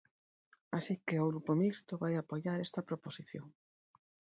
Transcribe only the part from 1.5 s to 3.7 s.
Mixto vai apoiar esta proposición.